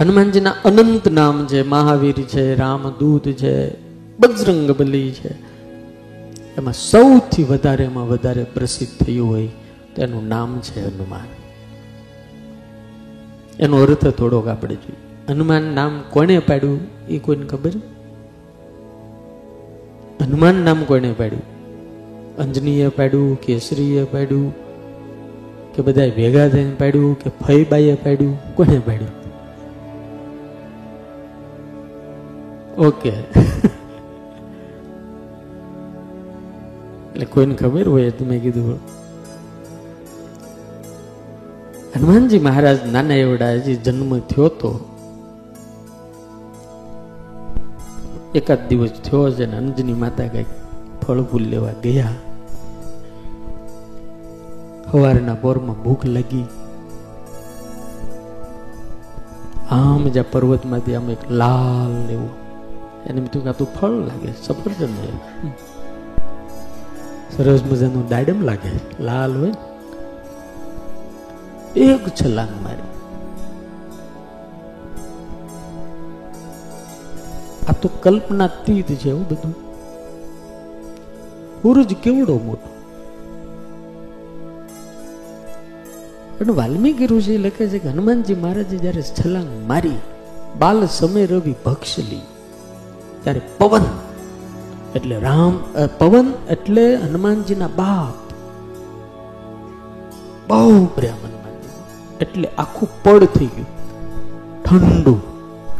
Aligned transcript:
હનુમાનજીના 0.00 0.54
અનંત 0.64 1.08
નામ 1.08 1.46
છે, 1.46 1.62
મહાવીર 1.62 2.12
છે, 2.12 2.54
રામદૂત 2.54 3.28
છે 3.28 3.80
બજરંગ 4.18 4.70
બલી 4.70 5.10
છે. 5.10 5.32
એમાં 6.56 6.72
સૌથી 6.72 7.44
વધારે 7.44 7.84
એમાં 7.84 8.08
વધારે 8.08 8.44
પ્રસિદ્ધ 8.44 9.04
થયું 9.04 9.28
હોય 9.28 9.48
તો 9.96 10.02
એનું 10.02 10.28
નામ 10.28 10.60
છે 10.60 10.94
હનુમાન. 10.94 11.20
એનો 13.60 13.76
અર્થ 13.76 14.06
થોડોક 14.06 14.48
આપણે 14.48 14.74
જોઈએ. 14.74 14.96
હનુમાન 15.28 15.62
નામ 15.62 16.02
કોને 16.10 16.38
પાડ્યું? 16.38 16.80
એ 17.08 17.18
કોઈને 17.18 17.46
ખબર? 17.46 17.70
હનુમાન 20.20 20.54
નામ 20.54 20.84
કોને 20.84 21.12
પાડ્યું? 21.12 21.42
અંજનીએ 22.36 22.88
પાડ્યું 22.88 23.40
કેસરીએ 23.40 24.04
પાડ્યું? 24.04 24.54
કે 25.74 25.82
બધા 25.82 26.08
ભેગા 26.08 26.48
થઈને 26.48 26.74
પાડ્યું? 26.74 27.18
કે 27.18 27.30
ફઈબાઈએ 27.46 27.94
પાડ્યું? 27.94 28.54
કોને 28.54 28.78
પાડ્યું? 28.78 29.17
ઓકે 32.78 33.12
એટલે 37.08 37.24
કોઈને 37.24 37.54
ખબર 37.54 37.86
હોય 37.88 38.10
તો 38.10 38.24
કીધું, 38.24 38.78
હનુમાનજી 41.94 42.38
મહારાજ 42.38 42.78
નાના 42.92 43.14
એવડા 43.14 43.52
હજી 43.52 43.76
જન્મ 43.76 44.12
થયો 44.30 44.48
તો? 44.60 44.72
એકાદ 48.34 48.60
દિવસ 48.68 48.92
થયો 49.04 49.26
છે 49.30 49.44
ને 49.46 49.56
અંજની 49.56 49.92
માતા 49.92 50.28
કંઈક 50.28 50.50
ફળ 51.02 51.20
ફૂલ 51.22 51.44
લેવા 51.44 51.76
ગયા. 51.82 52.16
સવારના 54.90 55.34
પોરમાં 55.34 55.78
ભૂખ 55.82 56.04
લાગી. 56.06 56.46
આમ 59.70 60.02
જ્યાં 60.08 60.30
પર્વતમાંથી 60.30 60.94
આમ 60.94 61.08
એક 61.10 61.22
લાલ 61.30 61.96
એવું 62.10 62.47
એને 63.06 63.20
મીઠું 63.20 63.44
ખાતું 63.44 63.68
ફળ 63.74 63.90
લાગે 63.90 64.32
સફરજન 64.42 64.94
છે 64.94 65.38
સરસ 67.36 67.62
મજાનું 67.62 68.08
ડાયડમ 68.08 68.42
લાગે 68.42 69.02
લાલ 69.04 69.40
હોય. 69.40 69.52
એક 71.76 72.08
છલાંગ 72.08 72.64
મારી. 72.64 72.88
આ 77.68 77.72
તો 77.72 77.88
કલ્પના 78.02 78.46
તીત 78.46 78.86
છે 78.86 79.08
એવું 79.08 79.28
બધું. 79.28 79.54
ઉરુજ 81.64 81.94
કેવડો 81.94 82.38
મોટો. 82.38 82.68
અને 86.40 86.52
વાલ્મીકી 86.52 87.06
ઋષિ 87.06 87.38
લખે 87.38 87.68
છે 87.68 87.78
કે 87.78 87.88
હનુમાનજી 87.88 88.34
મહારાજે 88.34 88.76
જ્યારે 88.76 89.02
છલાંગ 89.02 89.68
મારી 89.68 89.98
બાલ 90.58 90.86
સમય 90.86 91.26
રવિ 91.26 91.54
ભક્ષલી. 91.64 92.20
ત્યારે 93.22 93.42
પવન 93.58 93.86
એટલે 94.96 95.16
રામ 95.26 95.54
પવન 95.98 96.28
એટલે 96.50 96.84
હનુમાનજીના 96.96 97.72
બાપ. 97.76 98.16
બહુ 100.48 100.84
પ્રેમ 100.96 101.18
હનુમાનજી 101.24 101.74
એટલે 102.20 102.48
આખું 102.58 102.88
પડ 103.02 103.32
થઈ 103.36 103.50
ગયું. 103.56 103.70
ઠંડુ. 104.64 105.14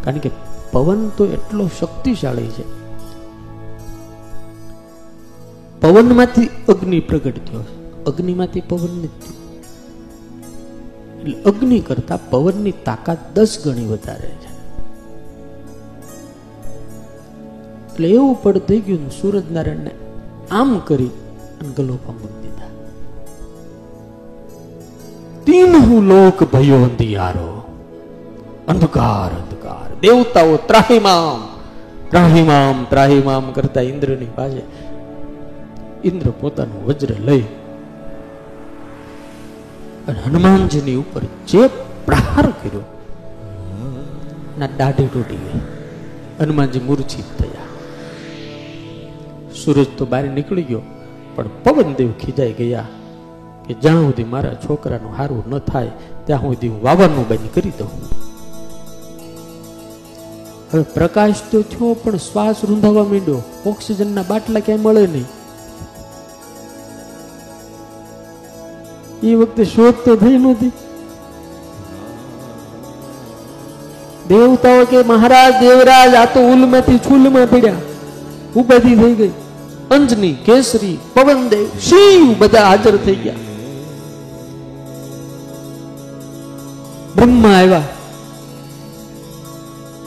કારણ 0.05 0.21
કે 0.25 0.31
પવન 0.73 1.01
તો 1.17 1.25
એટલો 1.37 1.65
શક્તિશાળી 1.81 2.53
છે. 2.57 2.65
પવનમાંથી 5.81 6.49
અગ્નિ 6.69 6.99
પ્રગટ 7.09 7.39
થયો. 7.49 7.65
અગ્નિમાંથી 8.07 8.65
પવન 8.71 8.95
નથી 9.05 9.37
એટલે 11.19 11.37
અગ્નિ 11.51 11.79
કરતા 11.89 12.19
પવનની 12.31 12.77
તાકાત 12.85 13.21
દસ 13.35 13.53
ગણી 13.65 13.89
વધારે 13.93 14.31
છે. 14.43 14.48
એટલે 17.99 18.11
એવું 18.15 18.35
પડ 18.37 18.67
થઈ 18.69 18.83
ગયું 18.87 19.07
સૂરજનારાયણને 19.11 19.93
આમ 20.51 20.71
કરી 20.81 21.11
અને 21.59 21.71
ગલોપા 21.77 22.15
મૂકી 22.15 22.43
દીધા 22.45 22.73
તીનહું 25.47 26.05
લોક 26.07 26.39
ભયો 26.53 26.79
અંધિયારો 26.81 27.49
અંધકાર 28.67 29.31
અંધકાર 29.33 29.89
દેવતાઓ 30.03 30.55
ત્રાહિમામ 30.69 31.41
ત્રાહિમામ 32.11 32.87
ત્રાહિમામ 32.87 33.49
કરતા 33.53 33.85
ઇન્દ્રની 33.85 34.31
પાસે 34.37 34.63
ઇન્દ્ર 36.05 36.31
પોતાનું 36.41 36.87
વજ્ર 36.87 37.13
લઈ 37.27 37.45
અને 40.07 40.19
હનુમાનજીની 40.23 40.99
ઉપર 41.03 41.25
જે 41.49 41.65
પ્રહાર 42.07 42.49
કર્યો 42.61 42.87
ના 44.59 44.75
દાઢી 44.79 45.11
તૂટી 45.11 45.45
ગઈ 45.45 45.63
હનુમાનજી 46.39 46.87
મૂર્છિત 46.87 47.31
થયા 47.39 47.58
સૂરજ 49.69 49.87
તો 49.99 50.07
બહાર 50.07 50.25
નીકળી 50.25 50.63
ગયો. 50.63 50.81
પણ 51.35 51.49
પવનદેવ 51.65 52.13
ખીજાઈ 52.13 52.53
ગયા 52.53 52.85
કે 53.67 53.75
જ્યાં 53.75 53.97
સુધી 53.97 54.25
મારા 54.25 54.55
છોકરાનું 54.55 55.13
હારું 55.19 55.45
ન 55.51 55.59
થાય, 55.59 55.91
ત્યાં 56.25 56.41
સુધી 56.41 56.69
હું 56.69 56.83
વાવરનું 56.83 57.29
બંધ 57.29 57.55
કરી 57.55 57.73
દઉં. 57.79 57.89
હવે 60.75 60.83
પ્રકાશ 60.83 61.35
તો 61.51 61.63
થયો, 61.63 61.95
પણ 61.95 62.17
શ્વાસ 62.17 62.57
રૂંધાવા 62.65 63.05
માંડ્યો. 63.05 63.43
ઓક્સિજનના 63.67 64.23
બાટલા 64.29 64.61
ક્યાંય 64.61 64.83
મળે 64.83 65.07
નહીં. 65.07 65.25
એ 69.23 69.35
વખતે 69.35 69.65
શોધ 69.65 69.95
તો 69.95 70.17
થઈ 70.17 70.39
નહોતી. 70.39 70.73
દેવતાઓ 74.29 74.85
કે 74.85 75.03
મહારાજ, 75.03 75.61
દેવરાજ, 75.61 76.15
આ 76.15 76.25
તો 76.25 76.41
ઉલમાંથી 76.41 76.99
છૂલમાં 76.99 77.51
પડ્યા. 77.51 77.75
ઉપાધિ 78.57 78.97
થઈ 78.97 79.15
ગઈ. 79.15 79.33
અંજની, 79.91 80.35
કેસરી, 80.35 80.99
પવનદેવ, 81.15 81.67
શિવ 81.81 82.35
બધા 82.39 82.63
હાજર 82.69 82.97
થઈ 82.97 83.15
ગયા. 83.15 83.35
બ્રહ્મા 87.17 87.49
આવ્યા. 87.49 87.83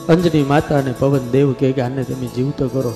અંજની 0.09 0.44
માતા 0.44 0.78
અને 0.78 0.94
પવનદેવ 1.00 1.53
કે, 1.53 1.81
આને 1.81 2.03
તમે 2.03 2.28
જીવતો 2.28 2.68
કરો. 2.68 2.94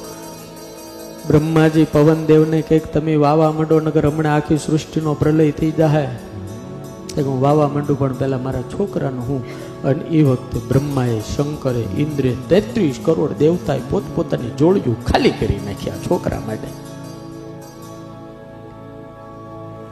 બ્રહ્માજી, 1.28 1.84
પવનદેવને 1.84 2.62
કંઈક 2.62 2.86
તમે 2.86 3.16
વાવા 3.16 3.52
મંડો 3.52 3.80
નગર 3.80 4.08
હમણાં 4.08 4.36
આખી 4.36 4.58
સૃષ્ટિનો 4.58 5.14
પ્રલય 5.14 5.52
થઈ 5.52 5.72
જાય 5.72 6.20
હું 7.22 7.42
વાવા 7.42 7.68
માંડું, 7.68 8.00
પણ 8.00 8.14
પેલા 8.14 8.38
મારા 8.38 8.62
છોકરાનું 8.62 9.28
હું 9.28 9.66
અને 9.84 10.04
એ 10.04 10.24
વખતે 10.24 10.60
બ્રહ્માએ, 10.60 11.20
શંકરે, 11.20 11.86
ઇન્દ્રે 11.98 12.36
તેત્રીસ 12.50 13.00
કરોડ 13.04 13.32
દેવતાએ 13.32 13.80
પોતપોતાની 13.90 14.50
જોડિયું 14.50 15.06
ખાલી 15.06 15.32
કરી 15.32 15.60
નાખ્યા 15.66 15.94
છોકરા 15.96 16.40
માટે. 16.40 16.68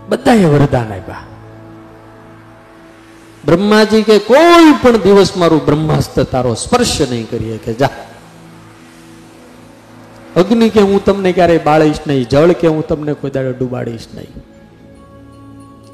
બધાએ 0.10 0.46
વરદાન 0.46 0.94
આપ્યા. 0.94 1.16
બ્રહ્માજી 3.46 4.04
કે, 4.04 4.20
કોઈ 4.20 4.74
પણ 4.82 4.98
દિવસ 4.98 5.38
મારું 5.38 5.66
બ્રહ્માસ્ત્ર 5.66 6.24
તારો 6.24 6.54
સ્પર્શ 6.54 7.02
નહીં 7.10 7.30
કરીએ 7.30 7.58
કે 7.58 7.74
જા. 7.74 7.90
અગ્નિ 10.36 10.70
કે, 10.70 10.82
હું 10.82 11.06
તમને 11.06 11.32
ક્યારેય 11.32 11.58
બાળીશ 11.58 11.98
નહીં. 12.08 12.30
જળ 12.30 12.52
કે, 12.52 12.68
હું 12.68 12.88
તમને 12.88 13.14
કોઈ 13.14 13.32
દાડે 13.32 13.54
ડૂબાડીશ 13.54 14.08
નહીં. 14.16 14.53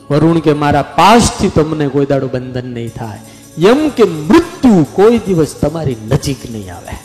વરુણ 0.10 0.40
કે 0.40 0.54
મારા 0.54 0.82
પાસથી 0.82 1.50
તમને 1.50 1.88
કોઈ 1.88 2.06
દાડો 2.06 2.28
બંધન 2.28 2.66
નહીં 2.66 2.94
થાય. 2.94 3.20
એમ 3.68 3.90
કે 3.90 4.04
મૃત્યુ 4.04 4.86
કોઈ 4.94 5.18
દિવસ 5.18 5.56
તમારી 5.62 5.98
નજીક 6.12 6.38
નહીં 6.52 6.76
આવે. 6.76 6.96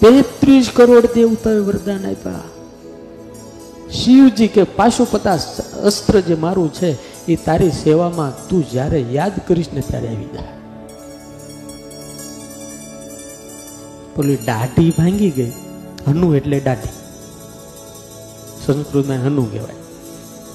તેત્રીસ 0.00 0.70
કરોડ 0.74 1.06
દેવતાએ 1.14 1.58
વરદાન 1.58 2.06
આપ્યા. 2.10 2.40
શિવજી 3.90 4.48
કે 4.48 4.62
પાશુપતા 4.62 5.34
અસ્ત્ર 5.84 6.20
જે 6.20 6.34
મારું 6.34 6.72
છે, 6.72 6.96
એ 7.26 7.36
તારી 7.36 7.70
સેવામાં 7.70 8.48
તું 8.48 8.70
જ્યારે 8.70 9.00
યાદ 9.00 9.32
કરીશ 9.48 9.66
ને 9.72 9.80
ત્યારે 9.80 10.08
આવી 10.08 10.24
જાય. 10.24 10.48
પેલી 14.16 14.36
દાઢી 14.36 14.90
ભાંગી 14.90 15.30
ગઈ. 15.30 15.52
હનુ 16.08 16.34
એટલે 16.34 16.60
દાઢી. 16.60 16.88
સંસ્કૃતમાં 18.66 19.16
હનુ 19.16 19.44
કહેવાય. 19.44 19.85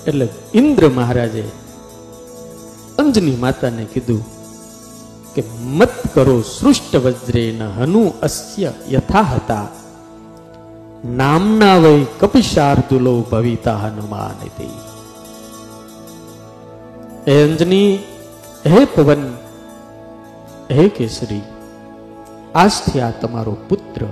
એટલે 0.07 0.27
ઇન્દ્ર 0.53 0.89
મહારાજે 0.89 1.43
અંજની 2.99 3.35
માતાને 3.35 3.83
કીધું 3.83 4.23
કે 5.35 5.43
મત 5.65 5.89
કરો 6.13 6.41
સૃષ્ટ 6.41 6.95
વજ્રે 6.95 7.59
હનુ 7.77 8.13
અસ્ય 8.21 8.73
યથા 8.91 9.21
હતા. 9.21 9.67
નામના 11.05 11.77
વય 11.77 12.05
કપિશાર્દુલો 12.19 13.21
ભવિતા 13.21 13.75
હનુમાન 13.75 14.67
હે 17.27 17.43
અંજની, 17.43 17.99
હે 18.65 18.85
પવન, 18.85 19.33
હે 20.71 20.87
કેસરી, 20.87 21.41
આજથી 22.55 22.99
આ 22.99 23.11
તમારો 23.11 23.57
પુત્ર 23.69 24.05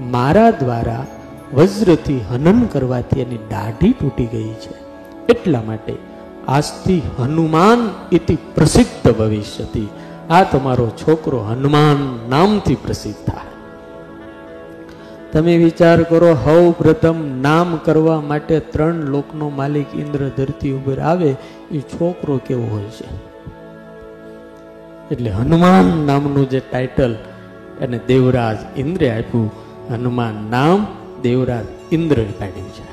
મારા 0.00 0.50
દ્વારા 0.50 1.06
વજ્રથી 1.54 2.20
હનન 2.30 2.66
કરવાથી 2.66 3.20
એની 3.20 3.36
દાઢી 3.36 3.92
તૂટી 3.92 4.26
ગઈ 4.26 4.54
છે. 4.54 4.81
એટલા 5.32 5.62
માટે 5.62 5.94
આજથી 6.48 7.02
હનુમાન 7.18 7.90
ઇતિ 8.12 8.38
પ્રસિદ્ધ 8.54 9.12
ભવિષ્યતી 9.12 9.88
આ 10.30 10.42
તમારો 10.42 10.88
છોકરો 10.88 11.38
હનુમાન 11.38 12.30
નામથી 12.30 12.74
પ્રસિદ્ધ 12.74 13.30
થાય. 13.30 13.52
તમે 15.32 15.56
વિચાર 15.56 16.02
કરો, 16.02 16.34
હવ 16.34 16.70
પ્રથમ 16.70 17.14
નામ 17.42 17.76
કરવા 17.84 18.20
માટે 18.20 18.60
ત્રણ 18.60 18.94
લોકનો 18.94 19.48
માલિક 19.48 19.86
ઇન્દ્ર 19.94 20.28
ધરતી 20.28 20.72
ઉપર 20.72 20.98
આવે, 20.98 21.36
એ 21.70 21.80
છોકરો 21.80 22.40
કેવો 22.46 22.64
હોય 22.64 22.84
છે? 22.84 23.08
એટલે 25.14 25.30
હનુમાન 25.30 25.84
નામનું 26.06 26.50
જે 26.50 26.60
ટાઇટલ 26.60 27.16
એને 27.80 28.00
દેવરાજ 28.06 28.56
ઇન્દ્રે 28.76 29.10
આપ્યું, 29.10 29.50
હનુમાન 29.90 30.34
નામ 30.50 30.86
દેવરાજ 31.22 31.64
ઇન્દ્રે 31.92 32.24
કાઢ્યું 32.38 32.68
છે. 32.68 32.91